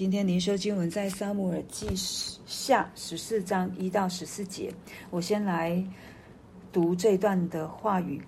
[0.00, 1.86] 今天灵修经文在撒母耳记
[2.46, 4.72] 下十四章一到十四节。
[5.10, 5.84] 我先来
[6.72, 8.22] 读这段的话语。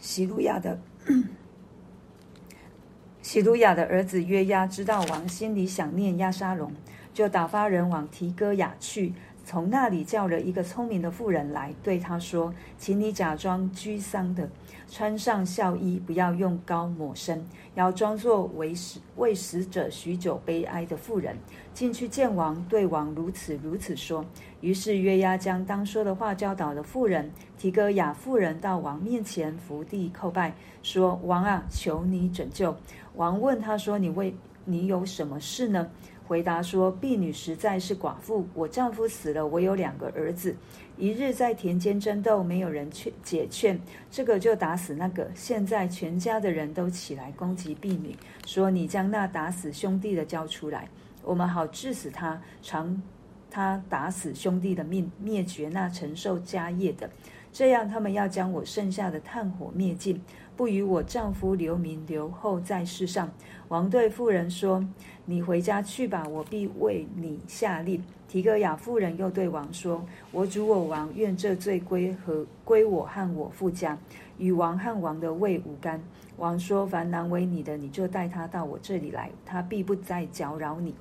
[0.00, 0.80] 希鲁亚的
[3.20, 6.72] 希鲁亚的儿子约押知道王心里想念押沙龙，
[7.12, 9.12] 就打发人往提哥雅去。
[9.48, 14.46] 从那里叫了一个聪明的妇人来，对他说：“请你假装居丧的，
[14.90, 17.42] 穿上孝衣，不要用膏抹身，
[17.74, 21.34] 要装作为死为死者许久悲哀的妇人，
[21.72, 24.22] 进去见王，对王如此如此说。”
[24.60, 27.32] 于是约押将当说的话教导了妇人。
[27.56, 30.52] 提哥亚妇人到王面前伏地叩拜，
[30.82, 32.76] 说：“王啊，求你拯救。”
[33.16, 34.36] 王问他说：“你为
[34.66, 35.88] 你有什么事呢？”
[36.28, 40.54] 回答说：“婢女实在是寡妇，我丈夫死了，我有两个儿子。
[40.98, 45.26] 一日在田间争斗，没有人劝解劝，这个就打死那个。
[45.34, 48.14] 现在全家的人都起来攻击婢女，
[48.44, 50.86] 说：你将那打死兄弟的交出来，
[51.24, 53.02] 我们好治死他，偿
[53.50, 57.08] 他打死兄弟的命，灭绝那承受家业的。
[57.50, 60.20] 这样，他们要将我剩下的炭火灭尽，
[60.54, 63.32] 不与我丈夫留名留后在世上。”
[63.68, 64.82] 王对妇人说
[65.30, 73.98] ：“你回家去吧，我必为你下令。”提哥亚妇人又对王说：“我主我王，愿这罪归和归我和我父家，
[74.38, 76.02] 与王和王的位无干。”
[76.38, 80.94] 王说：“凡难为你的，你就带他到我这里来，他必不再搅扰你。”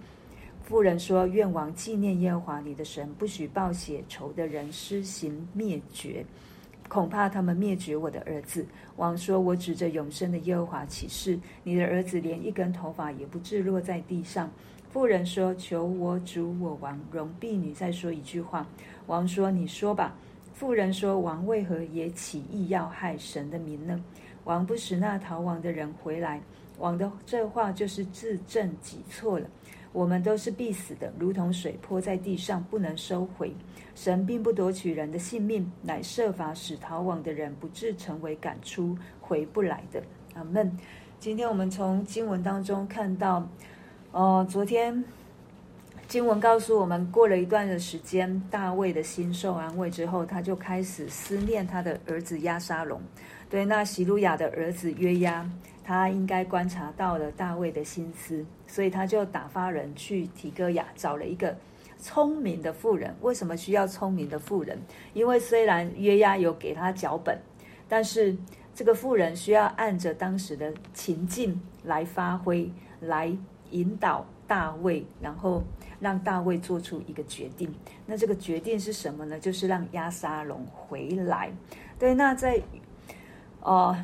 [0.64, 6.26] 妇人说：“愿王纪念耶和华你的神，不许报血仇的人施行灭绝。”
[6.88, 8.66] 恐怕他们灭绝我的儿子。
[8.96, 14.50] 王说：“我指着永生的耶和华起誓，你的儿子连一根头发也不至落在地上。”
[14.90, 18.66] 妇人说：“求我主我王容婢女再说一句话。”
[19.08, 20.16] 王说：“你说吧。”
[20.56, 24.02] 妇人说：“王为何也起意要害神的民呢？
[24.46, 26.42] 王不使那逃亡的人回来。
[26.80, 29.48] 王的这话就是自证己错了。”
[29.94, 33.54] 我们都是必死的，如同水泼在地上，不能收回。
[33.96, 40.04] 神并不夺取人的性命，乃设法使逃亡的人不致成为赶出回不来的。
[40.36, 40.72] 阿门。
[41.20, 43.50] 今天我们从经文当中看到，
[44.12, 45.04] 呃，昨天
[46.08, 53.02] 经文告诉我们，过了一段的时间，大卫的心受安慰之后，他就开始思念他的儿子押沙龙。
[53.50, 55.50] 对，那洗鲁雅的儿子约押。
[55.88, 61.56] 他应该观察到了大卫的心思，所以他就打发人去提哥亚找了一个
[61.98, 63.16] 聪明的妇人。
[63.22, 64.78] 为什么需要聪明的妇人？
[65.14, 67.40] 因为虽然约押有给他脚本，
[67.88, 68.36] 但是
[68.76, 72.70] 这个妇人需要按着当时的情境来发挥，
[73.00, 73.32] 来
[73.72, 75.64] 引导大卫，然后
[76.02, 77.74] 让大卫做出一个决定。
[78.06, 79.40] 那这个决定是什么呢？
[79.40, 81.50] 就是让押沙龙回来。
[81.98, 82.62] 对，那在
[83.62, 83.96] 哦。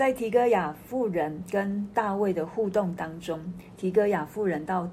[0.00, 3.38] 在提哥亚妇人跟大卫的互动当中，
[3.76, 4.88] 提哥亚妇人到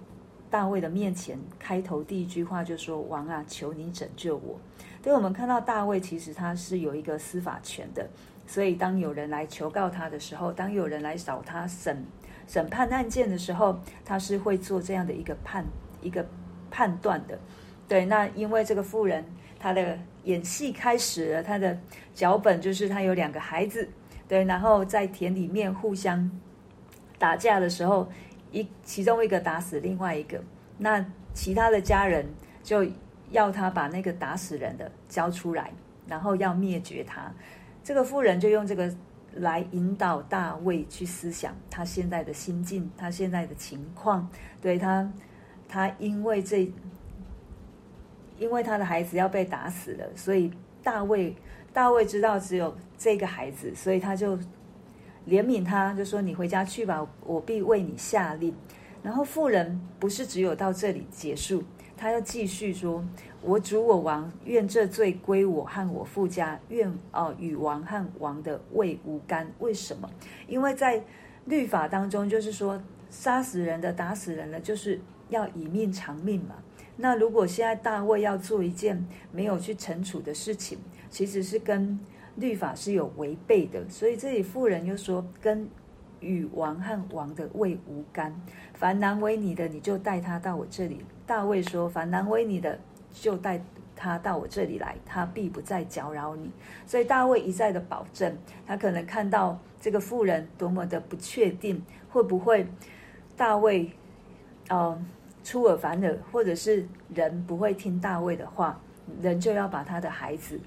[0.50, 4.59] 大卫的面前，开头第一句话就说：“王啊，求你拯救我。”
[5.01, 8.06] 对，我们看到大卫其实他是有一个司法权的，
[8.46, 12.06] 所以当有人来求告他的时候，当有人来找他审
[12.46, 15.63] 审判案件的时候，他是会做这样的一个判
[16.01, 16.28] 一个
[16.69, 17.40] 判断的。
[17.88, 19.23] 对，那因为这个妇人
[19.57, 21.79] 她的演戏开始了，她的
[22.13, 23.88] 脚本就是她有两个孩子。
[24.27, 26.29] 对，然后在田里面互相
[27.17, 28.09] 打架的时候，
[28.51, 30.43] 一其中一个打死另外一个，
[30.77, 32.25] 那其他的家人
[32.61, 32.85] 就
[33.31, 35.71] 要他把那个打死人的交出来，
[36.07, 37.31] 然后要灭绝他。
[37.83, 38.93] 这个妇人就用这个
[39.35, 44.27] 来引导大卫去思想他现在的心境，他现在的情况。
[44.59, 45.09] 对他，
[45.69, 46.69] 他因为这，
[48.37, 50.51] 因为他的孩子要被打死了，所以
[50.83, 51.33] 大卫。
[51.73, 54.38] 大卫知道只有这个孩子，所以他就
[55.28, 58.53] 怜悯他，就说：“你回家去吧，我必为你下令。”
[59.03, 61.63] 然后妇人不是只有到这里结束，
[61.96, 63.06] 他要继续说
[63.41, 69.47] ：“我主我王，愿这罪归我和我父家，愿哦与王和王的位无干。
[69.59, 70.09] 为什么？
[70.47, 71.03] 因为在
[71.46, 76.56] 律法当中，就是说杀死人的、打死人的，就是要以命偿命嘛。
[76.97, 80.79] 那如果现在大卫要做一件没有去惩处的事情，
[81.09, 81.97] 其实是跟
[82.37, 85.67] 律法是有违背的，所以这里妇人又说，跟
[86.19, 88.34] 与王和王的位无干。
[88.73, 91.03] 凡难为你的，你就带他到我这里。
[91.25, 92.79] 大卫说：凡难为你的，
[93.11, 93.59] 就带
[93.95, 96.51] 他到我这里来，他必不再搅扰你。
[96.85, 102.67] 所以大卫一再的保证，他可能看到这个妇人多么的不确定，会不会
[103.35, 103.91] 大卫，
[104.69, 105.03] 呃，
[105.43, 108.79] 出尔反尔，或者是人不会听大卫的话，
[109.22, 110.59] 人就要把他的孩子。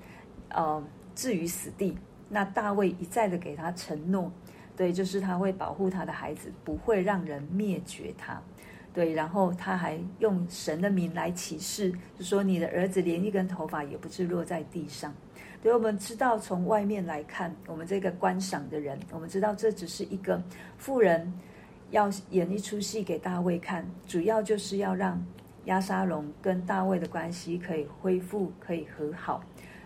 [0.49, 0.83] 呃，
[1.21, 1.99] 置于死地。
[2.31, 4.33] 那大卫一再的给他承诺，
[4.75, 8.41] 对，就是他会保护他的孩子，不会让人灭绝他。
[8.95, 15.13] 对，然后他还用神的名来起誓，就说你的儿子连一根头发也不致落在地上。
[15.63, 20.43] 对，我们知道从外面来看，我们这个观赏的人，我们知道这只是一个
[20.79, 21.31] 富人
[21.91, 25.23] 要演一出戏给大卫看，主要就是要让
[25.65, 29.43] 押沙龙跟大卫的关系可以恢复，可以和好。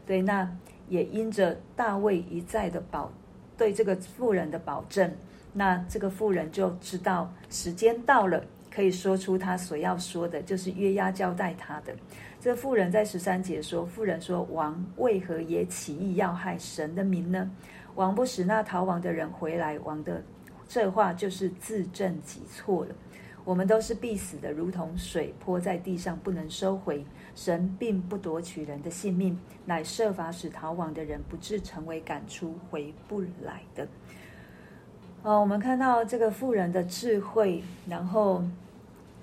[0.06, 0.48] 对，那
[0.88, 3.10] 也因着大卫一再的保
[3.56, 5.10] 对这个妇人的保证，
[5.52, 8.42] 那这个妇人就知道时间到了。
[8.70, 11.94] 可以说出他所要说的，就是约押交代他的。
[12.40, 17.48] 这妇人在十三节说：“妇人说，王为何也起意要害神的民呢？
[17.94, 20.20] 王不使那逃亡的人回来，王的
[20.66, 22.90] 这话就是自证己错了。
[23.44, 27.06] 我们都是必死的，如同水泼在地上，不能收回。
[27.34, 33.86] 神并不夺取人的性命，乃设法使逃亡的人不至成为赶出回不来的。”
[35.22, 38.42] 哦，我们看到这个妇人的智慧，然后。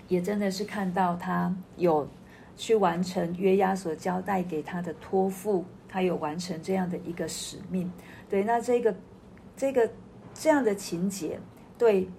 [0.07, 2.05] 也真的是看到他有
[2.57, 7.89] 去完成约押所交代给他的托付，他有完成这样的一个使命。
[8.29, 8.93] 对，那这个
[9.55, 9.89] 这个
[10.33, 11.39] 这样的情节，
[11.77, 12.09] 对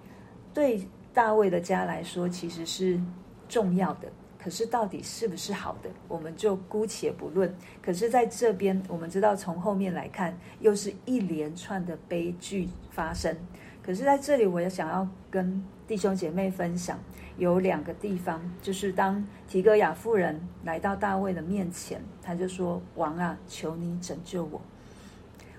[0.55, 2.99] 对大卫的家来说其实是
[3.47, 4.11] 重要的。
[4.43, 7.55] 可是到底是不是好的，我们就姑且不论。
[7.81, 13.33] 可是在这边，我们知道从后面来看，又是一连串的悲剧发生。
[13.81, 16.99] 可是在这里，我也想要跟弟兄姐妹分享。
[17.37, 24.61] 有两个地方，就是当提哥亚妇人来到大卫的面前，他就说：“王啊，求你拯救我。”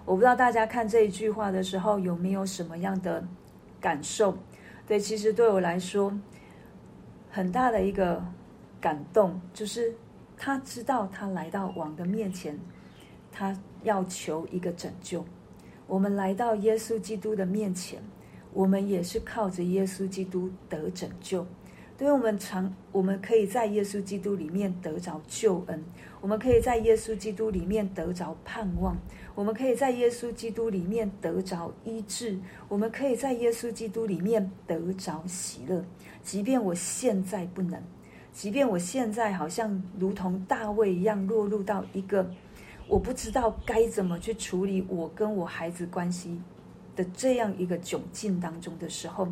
[0.07, 3.25] 我不知道大家看这一句话的时候有没有什么样的
[3.81, 4.37] 感受？
[4.87, 6.17] 对，其实对我来说，
[7.31, 8.23] 很大的一个
[8.85, 9.95] 感动，就是
[10.37, 12.61] 他知道他来到王的面前，
[13.33, 15.25] 他要求一个拯救。
[15.87, 18.03] 我们来到耶稣基督的面前，
[18.53, 21.47] 我们也是靠着耶稣基督得拯救。
[21.97, 25.83] 对，我们常，我们可以在耶稣基督里面得着救恩，
[26.21, 28.99] 我们可以在耶稣基督里面得着盼望，
[29.35, 32.39] 我们可以在耶稣基督里面得着医治，
[32.69, 35.83] 我们可以在耶稣基督里面得着喜乐。
[36.23, 37.81] 即便我现在不能，
[38.35, 42.29] 即便我现在好像如同大卫一样落入到一个
[42.89, 46.39] 我不知道该怎么去处理我跟我孩子关系
[46.97, 49.29] 的这样一个窘境当中的时候。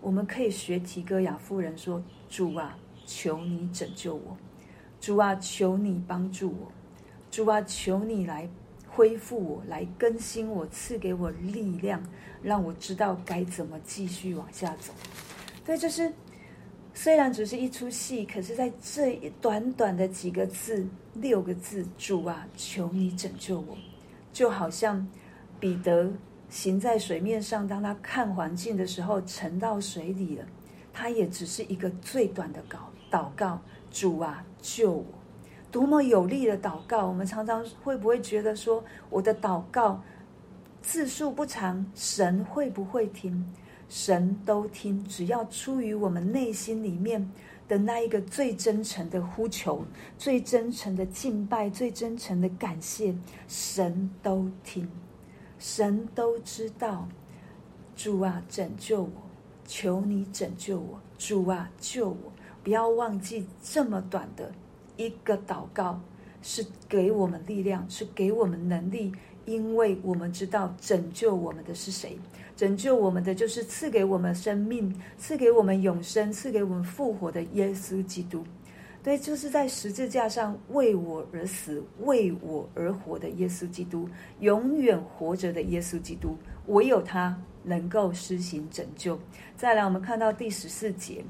[0.00, 2.76] 我们可以学提哥亚夫人说：“主啊，
[3.06, 4.36] 求你拯救我；
[5.00, 6.70] 主啊，求你帮助我；
[7.30, 8.46] 主啊，求你来
[8.86, 12.02] 恢复我，来更新我，赐给我力量，
[12.42, 14.92] 让我知道该怎么继续往下走。”
[15.64, 16.12] 对，就是
[16.94, 23.76] 虽然只是一出戏，可是在这一短短的几个字、六个字：“主啊，求你拯救我”，
[24.32, 25.06] 就好像
[25.58, 26.10] 彼得。
[26.50, 30.44] 行在水面上，当他看环境的时候，沉到水里了。
[30.92, 32.76] 他也只是一个最短的祷
[33.10, 35.04] 祷告：主啊，救我！
[35.72, 37.08] 多么有力的祷告！
[37.08, 40.00] 我们常常会不会觉得说，我的祷告
[40.80, 43.52] 字数不长，神会不会听？
[43.94, 47.30] 神都听，只要出于我们内心里面
[47.68, 49.84] 的那一个最真诚的呼求、
[50.18, 53.14] 最真诚的敬拜、最真诚的感谢，
[53.46, 54.90] 神都听。
[55.60, 57.06] 神都知道，
[57.94, 59.10] 主啊，拯救我！
[59.64, 61.00] 求你拯救我！
[61.16, 62.32] 主啊，救我！
[62.64, 64.50] 不要忘记这么短的
[64.96, 66.00] 一个祷告，
[66.42, 69.12] 是给我们力量，是给我们能力，
[69.46, 72.18] 因为我们知道拯救我们的是谁？
[72.56, 78.44] 拯救我们的就是赐给我们生命、赐给我们永生、赐给我们复活的耶稣基督。
[79.02, 84.08] 对，就是在十字架上为我而死、为我而活的耶稣基督，
[84.40, 89.18] 永远活着的耶稣基督，唯有他能够施行拯救。
[89.56, 91.22] 再来，我们看到第十四节，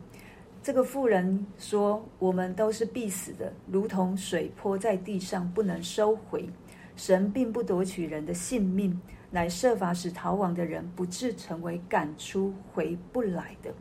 [0.62, 6.48] 这个妇人说：“我们都是必死的，如同水泼在地上，不能收回。
[6.94, 9.00] 神并不夺取人的性命，
[9.34, 13.74] 乃设法使逃亡的人不致成为赶出回不来的。”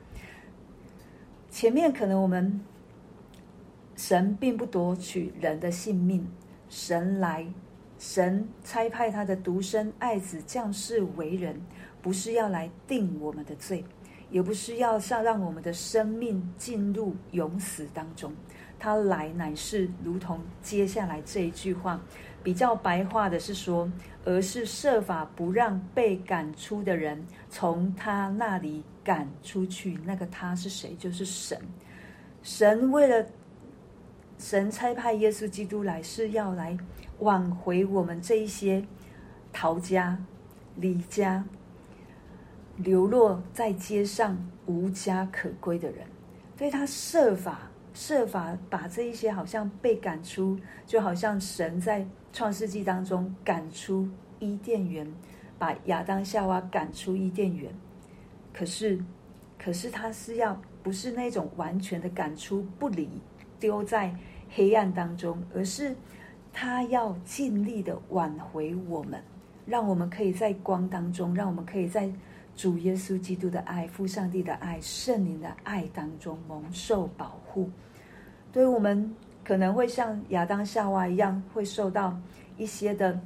[1.49, 2.59] 前面可能我们。
[3.95, 6.27] 神并不夺取人的性命，
[6.67, 7.45] 神来，
[7.99, 11.61] 神差派他的独生爱子降世为人，
[12.01, 13.85] 不是要来定我们的罪，
[14.31, 18.33] 也不是要让让我们的生命进入永死当中。
[18.79, 22.01] 他来乃是如同接下来这一句话，
[22.43, 23.89] 比较白话的是说，
[24.25, 29.97] 而是设法不让被赶出的人从他那里赶出去。
[30.05, 30.95] 那个他是谁？
[30.99, 31.57] 就是神。
[32.41, 33.25] 神为了。
[34.39, 36.77] 神差派耶稣基督来，是要来
[37.19, 38.83] 挽回我们这一些
[39.53, 40.17] 逃家、
[40.75, 41.41] 离家、
[42.75, 46.05] 流落在街上无家可归的人。
[46.57, 54.09] 所以他设法设法把这一些好像被赶出，就好像神在创世纪当中赶出
[54.39, 55.07] 伊甸园，
[55.59, 57.71] 把亚当夏娃赶出伊甸园。
[58.51, 58.99] 可是，
[59.57, 63.09] 可是他是要不是那种完全的赶出不理，
[63.59, 64.15] 丢在
[64.49, 65.95] 黑暗当中，而是
[66.51, 69.23] 他要尽力的挽回我们，
[69.65, 72.11] 让我们可以在光当中，让我们可以在。
[72.55, 77.69] 主耶稣基督的爱、父上帝的爱、圣灵的爱当中蒙受保护，
[78.51, 82.15] 对我们可能会像亚当夏娃一样，会受到
[82.57, 83.19] 一些的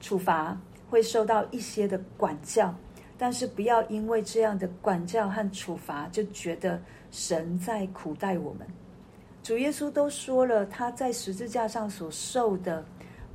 [0.00, 0.56] 处罚，
[0.88, 2.74] 会受到一些的管教，
[3.18, 8.66] 但是不要因为这样的管教和处罚，就觉得神在苦待我们。
[9.42, 12.84] 主耶稣都说了，他在十字架上所受的，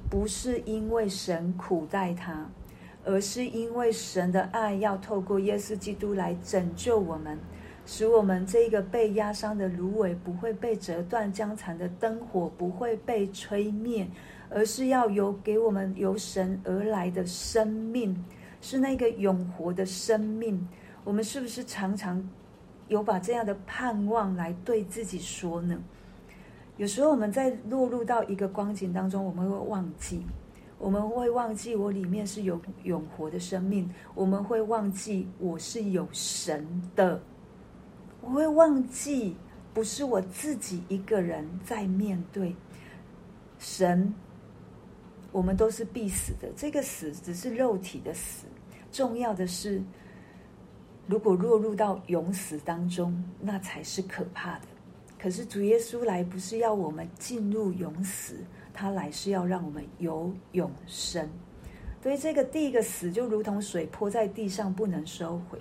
[0.10, 2.50] 不是因为神苦待他。
[3.06, 7.38] 而是因为神的爱要透过耶稣基督来拯救我们，
[7.86, 14.08] 使我们这个被压伤的芦苇不会被折断，将残的灯火不会被吹灭，
[14.50, 18.26] 而是要有给我们由神而来的生命，
[18.60, 20.68] 是那个永活的生命。
[21.04, 22.28] 我们是不是常常
[22.88, 25.80] 有把这样的盼望来对自己说呢？
[26.78, 30.26] 有时候我们在落入到一个光景当中，我们会忘记。
[30.78, 37.20] 我们会忘记我里面是有永活的生命，我们会忘记我是有神的，
[38.22, 39.36] 我会忘记
[39.74, 42.54] 不是我自己一个人在面对
[43.58, 44.14] 神，
[45.32, 46.50] 我们都是必死的。
[46.58, 48.46] 这个死只是肉体的死，
[48.92, 49.82] 重要的是，
[51.08, 54.68] 如果落入到永死当中，那才是可怕的。
[55.18, 58.36] 可是主耶稣来不是要我们进入永死。
[58.76, 61.30] 他来是要让我们有永生，
[62.04, 65.58] 所以这个第一个死就如同水泼在地上不能收回，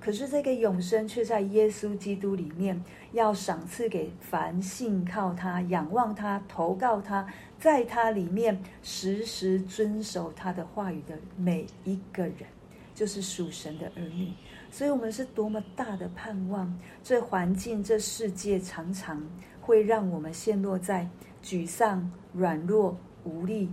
[0.00, 2.82] 可是这个永生却在耶稣基督里面，
[3.12, 7.26] 要赏赐给凡信靠他、仰望他、投靠他，
[7.58, 12.46] 在他里面时时遵守他的话语的每一个人，
[12.94, 14.32] 就是属神的儿女。
[14.70, 16.76] 所以，我们是多么大的盼望！
[17.02, 19.22] 这环境、这世界常常
[19.60, 21.08] 会让我们陷落在。
[21.46, 23.70] 沮丧、软弱、无力，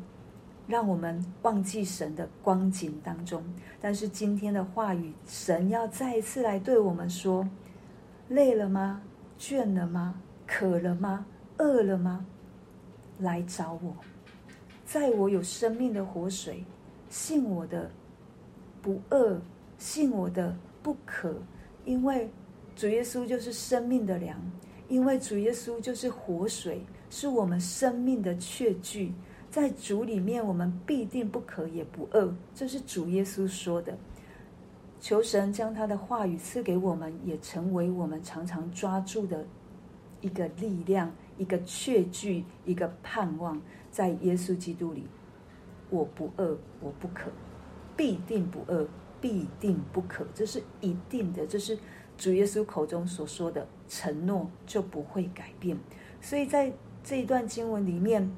[0.68, 3.44] 让我们忘记神的光景当中。
[3.82, 7.50] 但是今天的话语，神要再一次来对我们说：
[8.30, 9.02] 累了吗？
[9.40, 10.14] 倦了吗？
[10.46, 11.26] 渴了吗？
[11.58, 12.24] 饿了吗？
[13.18, 13.96] 来找我，
[14.86, 16.64] 在我有生命的活水，
[17.10, 17.90] 信我的
[18.84, 19.42] 不饿，
[19.80, 21.34] 信我的不渴，
[21.86, 22.30] 因为
[22.76, 24.40] 主耶稣就是生命的粮，
[24.88, 26.80] 因为主耶稣就是活水。
[27.16, 29.14] 是我们生命的确据，
[29.52, 32.34] 在主里面，我们必定不渴也不饿。
[32.56, 33.96] 这是主耶稣说的。
[35.00, 39.46] 求神将他的话语赐给我们，也成为我们常常抓住的
[40.22, 43.62] 一个力量、一个确据、一个盼望。
[43.92, 45.06] 在耶稣基督里，
[45.92, 47.30] 我不饿，我不渴，
[47.96, 48.88] 必定不饿，
[49.22, 50.26] 必定不渴。
[50.34, 51.78] 这是一定的，这是
[52.18, 55.78] 主耶稣口中所说的承诺，就不会改变。
[56.20, 58.32] 所以在这一段经文里面，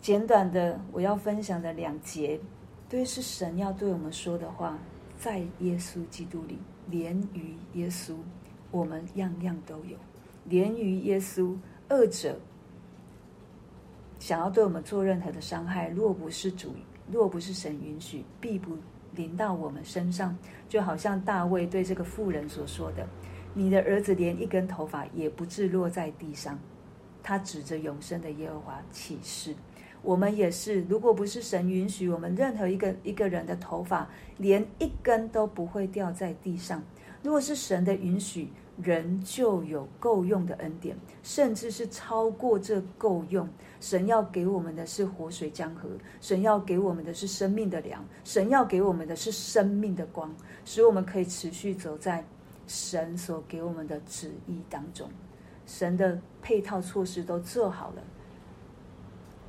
[0.00, 2.38] 简短的我要分享的两节，
[2.88, 4.78] 对，是神要对我们说的话，
[5.18, 6.58] 在耶稣基督里，
[6.88, 8.14] 连于耶稣，
[8.70, 9.96] 我们样样都有。
[10.44, 11.56] 连于耶稣，
[11.88, 12.38] 二者
[14.20, 16.72] 想要对我们做任何的伤害，若不是主，
[17.10, 18.76] 若不是神允许，必不
[19.16, 20.38] 临到我们身上。
[20.68, 23.04] 就好像大卫对这个妇人所说的
[23.54, 26.56] ：“你的儿子连一根头发也不致落在地上。”
[27.26, 29.52] 他指着永生的耶和华起誓，
[30.00, 30.82] 我们也是。
[30.82, 36.80] 如果不是神允许，我们任何一个一个人的头发连一根都不会掉在地上。
[37.24, 38.48] 如果是神的允许，
[38.80, 43.48] 人就有够用的恩典，甚至是超过这够用。
[43.80, 45.88] 神要给我们的是活水江河，
[46.20, 50.32] 神要给我们的是生命的粮，神要给我们的是生命的光，
[50.64, 52.24] 使我们可以持续走在
[52.68, 55.10] 神所给我们的旨意当中。
[55.66, 58.02] 神的配套措施都做好了，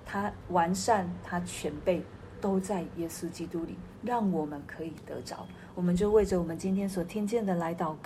[0.06, 2.04] 他完善，他全备，
[2.42, 5.46] 都在耶稣基督里，让我们可以得着。
[5.76, 7.98] 我们就为着我们今天所听见的来祷告。